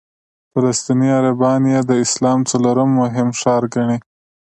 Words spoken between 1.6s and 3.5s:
یې د اسلام څلورم مهم